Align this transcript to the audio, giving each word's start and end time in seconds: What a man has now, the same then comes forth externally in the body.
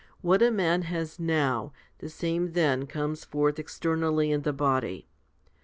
What 0.21 0.41
a 0.41 0.49
man 0.49 0.81
has 0.81 1.19
now, 1.19 1.73
the 1.99 2.09
same 2.09 2.53
then 2.53 2.87
comes 2.87 3.23
forth 3.23 3.59
externally 3.59 4.31
in 4.31 4.41
the 4.41 4.51
body. 4.51 5.05